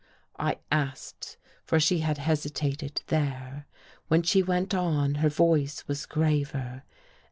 I 0.39 0.57
asked, 0.71 1.37
for 1.63 1.79
she 1.79 1.99
had 1.99 2.17
hesitated 2.17 3.03
there. 3.05 3.67
When 4.07 4.23
she 4.23 4.41
went 4.41 4.73
on, 4.73 5.13
her 5.21 5.29
voice 5.29 5.87
was 5.87 6.07
graver. 6.07 6.81